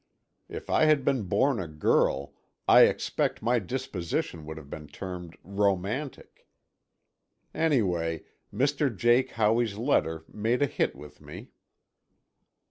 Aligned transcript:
If 0.49 0.67
I 0.71 0.85
had 0.85 1.05
been 1.05 1.25
born 1.25 1.59
a 1.59 1.67
girl 1.67 2.33
I 2.67 2.87
expect 2.87 3.43
my 3.43 3.59
disposition 3.59 4.47
would 4.47 4.57
have 4.57 4.67
been 4.67 4.87
termed 4.87 5.37
romantic. 5.43 6.47
Anyway, 7.53 8.23
Mr. 8.51 8.89
Jake 8.97 9.33
Howey's 9.33 9.77
letter 9.77 10.25
made 10.27 10.63
a 10.63 10.65
hit 10.65 10.95
with 10.95 11.21
me. 11.21 11.49